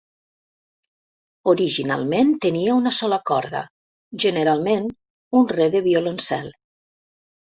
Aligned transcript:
Originalment 1.51 2.31
tenia 2.45 2.77
una 2.81 2.93
sola 2.99 3.19
corda, 3.31 3.61
generalment 4.23 4.87
un 5.41 5.45
Re 5.53 5.69
de 5.77 5.83
violoncel. 5.89 6.49